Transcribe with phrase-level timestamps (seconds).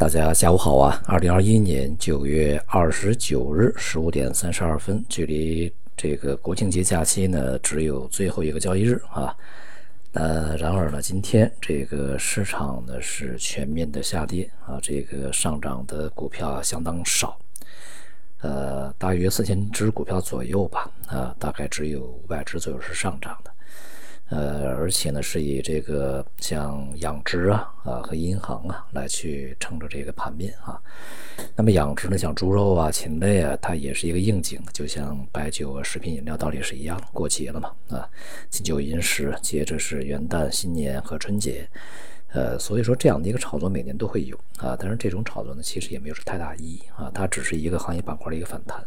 [0.00, 0.98] 大家下午好啊！
[1.04, 9.36] 二零二一年九月二十九日十五点三十二分，距离这个国庆节假期呢只有最后一个交易日啊。
[10.12, 17.38] 呃，然而呢，今天这个市场呢是全面的下跌啊，这个上涨的股票相当少，
[18.40, 23.52] 呃，大约四千只股票左右吧啊，大概只有五百只左右是上涨的。
[24.30, 30.80] 呃，而且呢，是以这个像养殖啊啊和银行啊来去撑着这个盘面啊。
[31.56, 38.08] 那么养殖呢，像猪肉啊、禽类啊，它也是一个应景，就像白酒啊、食品饮料道理是一样，过节了嘛啊，
[38.48, 41.68] 金九银十，接着是元旦、新年和春节，
[42.32, 44.76] 呃，所以说这样的一个炒作每年都会有啊。
[44.78, 48.80] 但是这种炒作呢，其实也没有太大意义啊，它只是一个行业板块的一个反弹。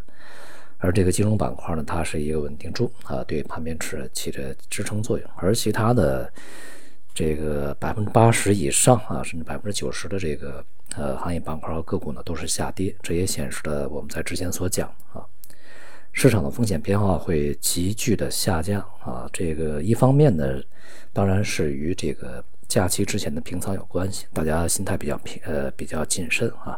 [0.83, 5.25] 而这个金融板块呢，它是一个稳定柱啊，对盘面持起着支撑作用。
[5.37, 6.29] 而其他的
[7.15, 10.61] 这个百分之八十以上啊，甚至百分之九十的这个
[10.97, 12.93] 呃行业板块和个股呢，都是下跌。
[13.01, 15.23] 这也显示了我们在之前所讲啊，
[16.11, 19.25] 市场的风险偏好会急剧的下降啊。
[19.31, 20.61] 这个一方面呢，
[21.13, 26.77] 当然是与这个假期之前的平仓有关系，大家心态比较平呃比较谨慎啊。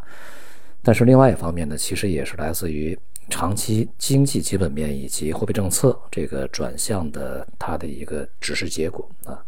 [0.80, 2.96] 但是另外一方面呢，其实也是来自于。
[3.28, 9.44] 长期经济基本面以及货币政策这个转向的它的一个指示结果啊，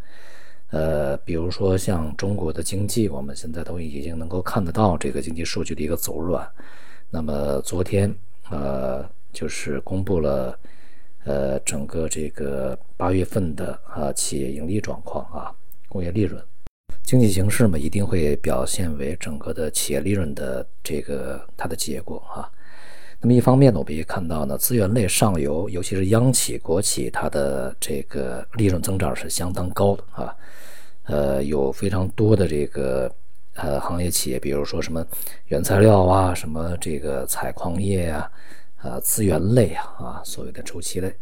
[0.71, 6.47] 呃，比如说像中国的经济，我们现在都已经能够看得到这个经济数据的一个走软。
[7.09, 8.13] 那么昨天
[8.49, 10.59] 呃，就是公布了
[11.23, 15.55] 呃整个这个八月份的啊企业盈利状况啊，
[15.87, 16.43] 工业利润，
[17.03, 22.51] 经济形势嘛一定会表现为整个的企业利润的这个它的结果啊。
[23.21, 30.33] 那么一方面呢，我们也看到呢，资源类上游，尤其是央企、国企，它的这个利润增长是相当高的啊。
[31.03, 33.13] 呃，有非常多的这个
[33.55, 35.05] 呃行业企业，比如说什么
[35.47, 38.31] 原材料啊，什么这个采矿业啊，
[38.77, 41.13] 啊资源类啊，啊所谓的周期类，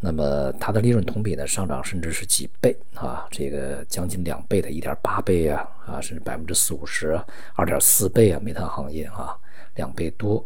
[0.00, 7.18] 那么它的利润同比呢上涨甚至是几倍啊，这个将近两倍的，一点八倍啊，啊甚至百分之四五十，
[7.54, 9.34] 二点四倍啊，煤炭行业啊
[9.76, 10.44] 两倍多。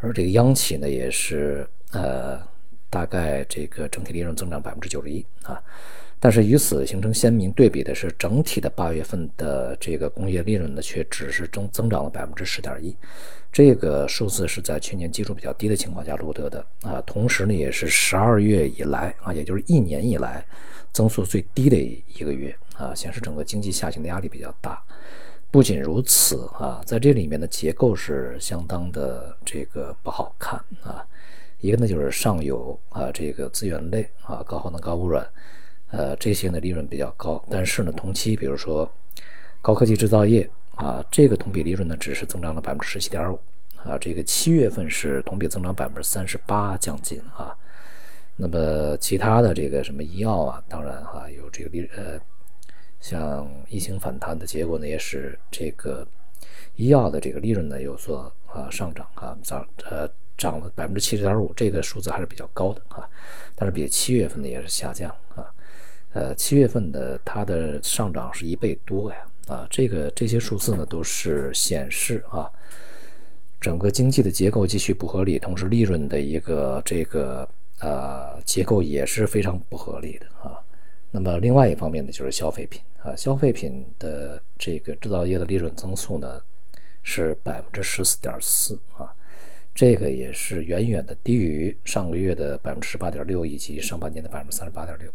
[0.00, 2.40] 而这个央企呢，也是呃，
[2.88, 5.60] 大概这个整体利润增长百分之九十一啊，
[6.20, 12.96] 但是与此形成鲜明对比的是，整体的八月份的这个工业利润呢，却只是增增长了百分之十点一，
[13.52, 20.44] 这个数字是在去年基数比较低的情况下录得的啊，同时呢，也是十二月以来啊，也就是一年以来
[20.92, 24.80] 增速最低的一个月啊，显示整个经济下行的压力比较大。
[25.50, 31.02] 不仅如此啊，在这里面的结构是相当的这个不好看啊。
[31.60, 35.26] 一个呢就是上游啊，这个资源类啊，高耗能、高污染，
[35.90, 38.88] 呃，这些呢利润比较高，但是呢同期比如说
[39.62, 43.40] 高科技制造业啊，这个同比利润呢只是增长了百分之十七点五
[43.82, 43.96] 啊。
[43.98, 47.56] 这个七月份是同比增长百分之三十八将近啊。
[48.36, 52.20] 那么其他的这个什么医药啊，当然哈有这个利呃。
[53.00, 56.06] 像疫情反弹的结果呢，也使这个
[56.76, 63.08] 医药的这个利润呢有所啊上涨啊，涨呃涨了百分之七十点五，这个数字还是比较高的啊。
[63.54, 65.46] 但是比七月份的也是下降啊，
[66.12, 72.50] 呃七月份的它的上涨是一倍多呀啊，这个这些数字呢都是显示啊，
[73.60, 77.48] 整个经济的结构继续不合理，同时利润的一个这个
[77.80, 80.60] 呃结构也是非常不合理的啊。
[81.10, 86.40] 那么另外一方面呢，就是消费品啊，消费品的这个制造业的利润增速呢
[87.02, 89.10] 是百分之十四点四啊，
[89.74, 95.10] 这个也是远远的低于上个月的百分之十八点六以及上半年的百分之三十八点六，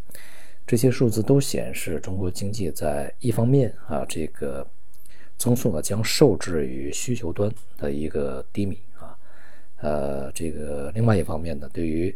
[0.66, 4.68] 这些数字都显示中国经济在一方面啊，这个
[5.38, 9.16] 增速呢将受制于需求端的一个低迷啊，
[9.78, 12.16] 呃，这个另外一方面呢，对于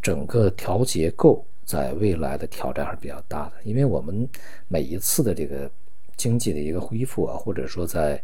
[0.00, 1.44] 整个调结构。
[1.68, 4.26] 在未来的挑战还是比较大的，因为我们
[4.68, 5.70] 每一次的这个
[6.16, 8.18] 经济的一个恢复啊，或者说在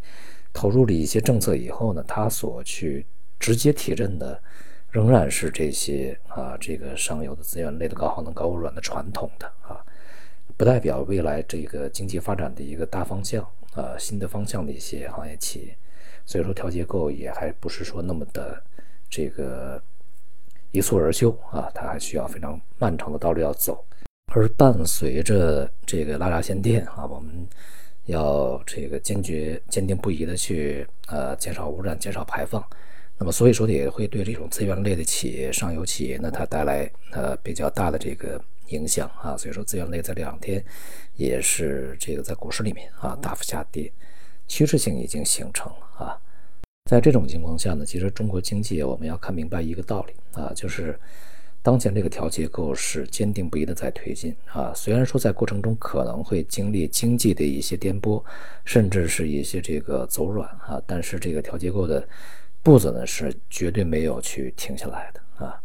[0.50, 3.04] 投入了一些政策以后呢，它所去
[3.38, 4.40] 直接提振的
[4.88, 9.84] 仍然是这些啊，这个上游的资源类的高耗能、高污染的传统的啊，
[10.56, 15.76] 不代表未来这个经济发展的一个大方向啊，新的方向的一些行业企业，
[16.24, 18.64] 所以说调结构也还不是说那么的
[19.10, 19.82] 这个。
[20.74, 23.84] 一蹴而就啊，它还需要非常漫长的道路要走，
[24.34, 27.46] 而伴随着这个拉闸限电啊，我们
[28.06, 32.60] 要这个坚决、坚定不移的去呃减少污染、减少排放，
[33.16, 40.60] 那么所以说也会对这种资源类的企业、上游企业呢，它带来呃比较大的这个影响啊，所以说资源类这两天
[41.14, 43.92] 也是这个在股市里面啊大幅下跌。
[44.48, 46.18] 趋势性已经形成了啊。
[46.90, 50.98] 在这种情况下呢，其实中国经济我们要看明白一个道理啊，就是
[51.62, 54.70] 当前这个调结构是坚定不移的在推进啊。
[54.74, 58.22] 虽然说在过程中可能会经历经济的一些颠簸，
[58.66, 62.06] 甚至是一些这个走软啊，但是这个调结构的
[62.62, 65.58] 步子呢是绝对没有去停下来的啊。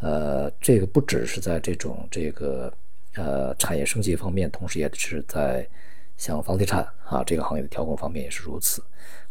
[0.00, 2.72] 呃，这个不只是在这种这个
[3.16, 5.68] 呃产业升级方面，同时也是在
[6.16, 8.82] 像房地产啊这个行业的调控方面也是如此。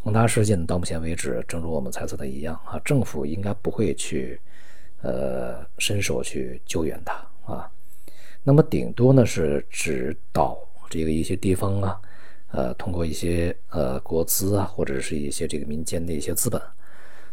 [0.03, 4.37] 恒大事件到目前为止，正如我们猜测的一样啊，政府应该不会去，
[5.01, 7.71] 呃，伸手去救援它啊。
[8.43, 10.59] 那么顶多呢是指导
[10.89, 12.01] 这个一些地方啊，
[12.51, 16.61] 呃，通过一些呃国资啊，或者是一些这个民间的一些资本，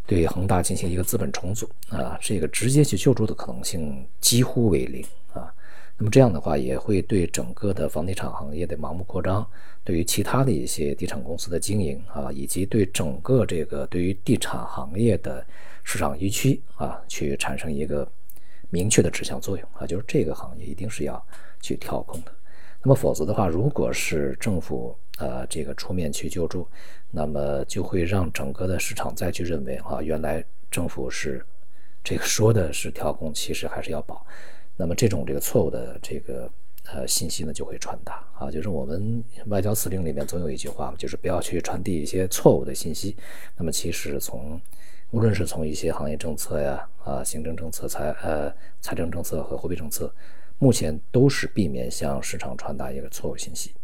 [0.06, 5.04] 对恒大进行一个资本重组啊，这个直接去救助的可能性几乎为零。
[6.02, 9.46] 那么这样的话，也会对整个的房地产行业的盲目扩张，
[9.84, 15.46] 对于其他的一些地产公司的经营啊，以及对整个这个对于地产行业的
[15.84, 18.10] 市场预期啊，去产生一个
[18.70, 21.22] 明确的指向作用啊，就是这个行业一定是要
[21.60, 22.32] 去调控的。
[22.82, 26.66] 那么否则的话，如果是政府呃这个出面去救助，
[27.10, 31.44] 那么就会让整个的市场再去认为啊，原来政府是
[32.02, 34.26] 这个说的是调控，其实还是要保。
[34.80, 36.50] 那么这种这个错误的这个
[36.90, 43.14] 呃信息呢就会传达啊，就是我们外交辞令里面总有一句话，就是不要去传递一些错误的信息。
[43.58, 44.58] 那么其实从
[45.10, 48.50] 无论是从一些行业政策呀啊行政政策财呃
[48.80, 50.10] 财政政策和货币政策，
[50.58, 53.74] 目前都是避免向市场传达一个错误信息。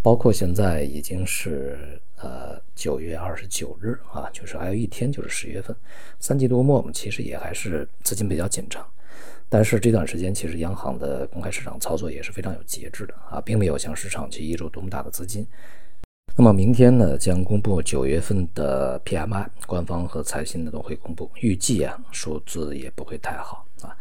[0.00, 5.76] 包括现在已经是呃九月二十九日啊，就是还有一天就是十月份，
[6.20, 8.86] 三季度末我们其实也还是资金比较紧张。
[9.48, 15.46] 但是这段时间，其实央行的公开市场操作也是非常有节制的啊，并没有向市场去移入多么大的资金。
[16.36, 23.96] 那么明天呢，将公布九月份的 PMI，官方和财新的都会公布，预计啊数字也不会太好啊。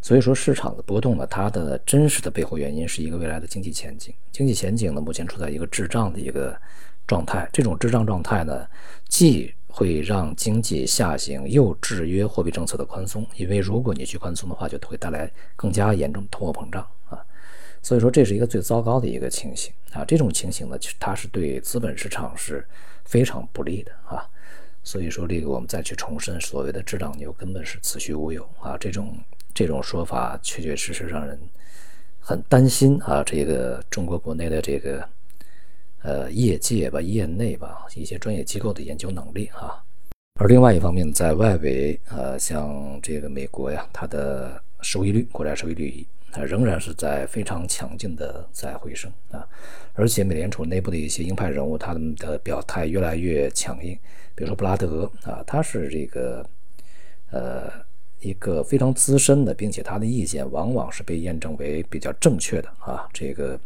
[0.00, 4.12] 所以说市场的波动呢，它的真实的背后原因是一个未来的经济前景。
[4.32, 6.58] 经济前景呢，目前处在一个滞胀的一个
[7.06, 8.66] 状态，这种滞胀状态呢，
[9.08, 13.26] 既会让经济下行，又制约货币政策的宽松。
[13.36, 17.22] 因为如果你去宽松的话，就会带来更加严重的通货膨胀啊。
[17.82, 20.02] 所以说，这是一个最糟糕的一个情形啊。
[20.02, 22.66] 这种情形呢，其实它是对资本市场是
[23.04, 24.26] 非常不利的啊。
[24.82, 28.78] 所以说，这个我们再去重申，所谓的滞胀牛根本是子虚乌有啊。
[28.78, 29.14] 这种
[29.52, 31.38] 这种说法，确确实实让人
[32.18, 33.22] 很担心啊。
[33.22, 35.06] 这个中国国内的这个。
[36.06, 39.82] 呃，业界吧，业内吧，一些专业机构的研究能力啊。
[40.38, 49.44] 而另外一方面，在外围，呃，像这个美国呀，它的收益率，国债收益率，它仍然是在非常强劲的在回升啊。
[49.94, 53.98] 而且，美联储内部的一些鹰派人物，他们的表态越来越强硬。
[54.36, 56.48] 比如说布拉德啊，他是这个
[57.32, 57.68] 呃
[58.20, 63.08] 一个非常资深的，并且他的意见往往是被验证为比较正确的啊。
[63.12, 63.58] 这个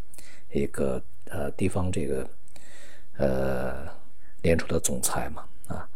[0.54, 1.02] 一个。
[1.30, 2.28] 呃，地方这个，
[3.18, 3.86] 呃，
[4.42, 5.88] 联储的总裁嘛，啊，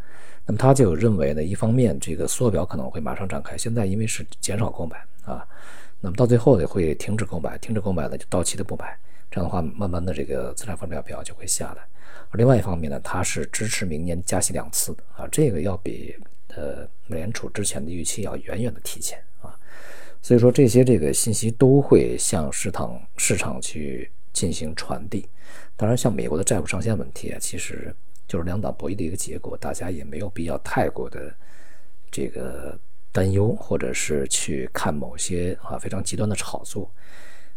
[0.45, 5.45] 那么他就认为呢，一方面这个缩表可能会马上展开，现在因为是减少购买啊，
[5.99, 8.97] 那么到最后也会停止购买，停止购买呢就到期的不买，
[9.29, 11.83] 这样的话慢慢的这个资产负债表就会下来。
[12.29, 16.15] 而另外一方面呢，他是支持明年加息两次的啊，这个要比
[16.55, 19.53] 呃美联储之前的预期要远远的提前啊，
[20.21, 24.09] 所以说这些这个信息都会向市场市场去。
[24.35, 25.29] 进行传递，
[25.77, 27.95] 当然，像美国的债务上限问题啊，其实
[28.27, 31.33] 就是两党博弈的一个结果，大家也没有必要太过的
[32.11, 32.77] 这个
[33.13, 36.91] 担忧，或者是去看某些啊非常极端的炒作。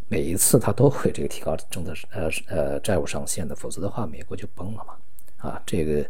[0.07, 4.95] 每一次他都会这个提高政策呃呃债务上限的，否则的话美国就崩了嘛。
[5.39, 6.09] 啊，这个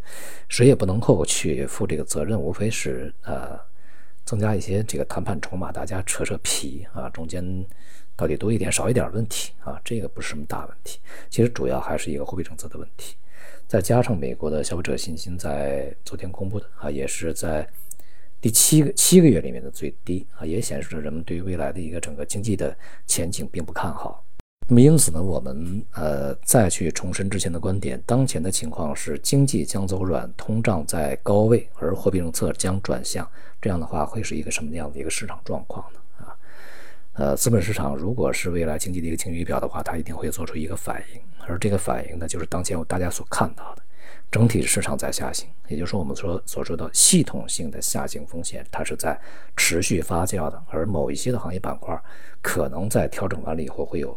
[0.49, 3.59] 谁也不能够去负这个责任，无非是呃
[4.27, 7.67] 增加一些这个谈判筹码，大家扯扯皮啊，中间。
[8.19, 9.81] 到底多一点少一点问题啊？
[9.85, 10.99] 这个不是什么大问题，
[11.31, 13.15] 其实主要还是一个货币政策的问题。
[13.69, 17.65] 再加上美国的消费者信心在昨天公布的啊，也是在
[18.41, 24.25] 第七个七个月里面的最低啊，也显示着人们对于未来的一个整个经济的前景并不看好。
[24.67, 33.31] 那么因此呢，我们呃再去重申之前的观点，当前的情况是经济将走软，通胀在高位，而货币政策将转向。
[33.63, 36.01] 这样的话会是一个什么样的一个市场状况呢？
[37.19, 43.83] 呃，资本市场如果是未来经济的一个晴雨表的话，它一定会做出一个反应，而这个反应呢，就是当前大家所看到的，
[44.31, 49.21] 整体市场在下行，也就是说我们说所说的系统性的下行风险，它是在
[49.57, 52.01] 持续发酵的，而某一些的行业板块
[52.41, 54.17] 可能在调整完了以后会有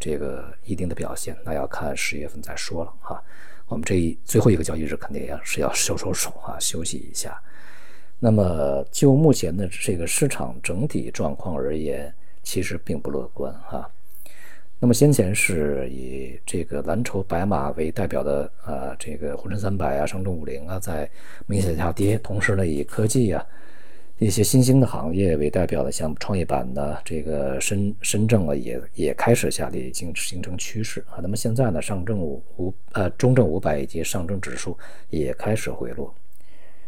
[0.00, 3.22] 这个一定的表现，那要看十月份再说了哈。
[3.68, 7.40] 我们这最后一个交易日肯定要是要收收手啊，休息一下。
[8.18, 13.90] 那么就目前的这个市场整体状况而言，其实并不乐观哈。
[14.78, 21.08] 那么先前是以这个蓝筹白马为代表的啊，这个沪深三百啊、上证五零啊，在
[21.46, 23.44] 明显下跌，同时呢，以科技啊。
[24.18, 31.18] 一些新兴的行业为代表的，像创业板的这个深深证啊，也也开始下跌，已经形成趋势啊。
[31.20, 34.78] 那么现在呢，上证五五呃中证五百以及上证指数
[35.10, 36.14] 也开始回落。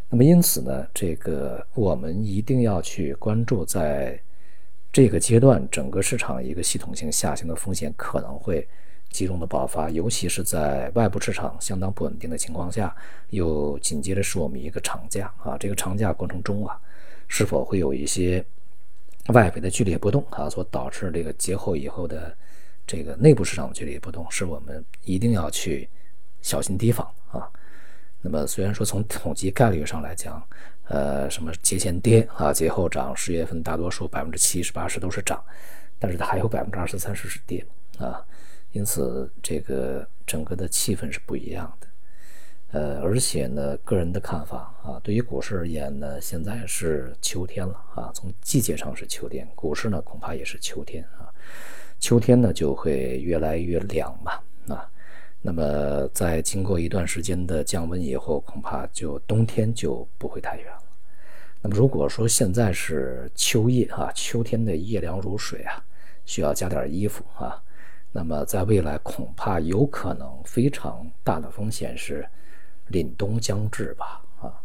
[0.09, 4.17] 那么因此呢，这个我们一定要去关注，在
[4.95, 8.65] 这个阶段整个市场一个系统性下行的风险可能会
[9.11, 12.95] 集中的爆发，尤其是在外部市场相当不稳定的情况下，
[13.31, 16.81] 又紧接着是我们一个长假啊，这个长假过程中啊。
[17.27, 18.45] 是否会有一些
[19.33, 22.33] 外围的剧烈波动啊，所导致这个节后以后的
[22.87, 25.89] 这个内部市场的剧烈波动，是我们一定要去
[26.41, 27.51] 小心提防啊。
[28.27, 30.43] 那么，虽然说从统计概率上来讲，
[30.89, 35.45] 呃，什么节前跌啊，节后涨，十月份大多数百分之七十八十都是涨，
[35.99, 37.63] 但是它还有百分之二十三十是跌
[37.99, 38.25] 啊，
[38.73, 41.87] 因此这个整个的气氛是不一样的。
[42.73, 51.29] 呃，而且呢，个人的看法啊，对于股市而言呢，现在是秋天了啊，从季节上是秋天，股市呢恐怕也是秋天啊，
[52.01, 54.33] 秋天呢就会越来越凉嘛
[54.75, 54.91] 啊，
[55.47, 60.83] 那么在经过一段时间的降温以后，恐怕就冬天就不会太远了。
[61.61, 65.85] 那么如果说现在是秋夜啊，秋天的夜凉如水啊，
[66.25, 67.63] 需要加点衣服啊，
[68.11, 72.27] 那么在未来恐怕有可能非常大的风险是。
[72.91, 74.61] 凛冬将至吧，啊，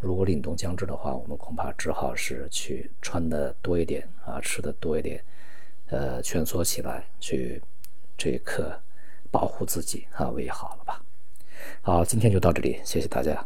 [0.00, 5.22] 如果凛冬将至的话，我们恐怕只好是去穿的多一点啊，吃的多一点，
[5.86, 7.62] 呃，蜷缩起来去
[8.18, 8.76] 这一刻
[9.32, 11.02] 保护自己啊，为好了吧。
[11.80, 13.44] 好，今天就到这里，谢谢大家。